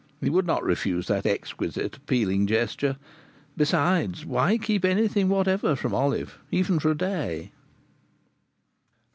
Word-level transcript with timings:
He 0.19 0.31
would 0.31 0.47
not 0.47 0.63
refuse 0.63 1.05
that 1.05 1.27
exquisite, 1.27 1.95
appealing 1.95 2.47
gesture. 2.47 2.97
Besides, 3.55 4.25
why 4.25 4.57
keep 4.57 4.83
anything 4.83 5.29
whatever 5.29 5.75
from 5.75 5.93
Olive, 5.93 6.39
even 6.49 6.79
for 6.79 6.89
a 6.89 6.97
day? 6.97 7.51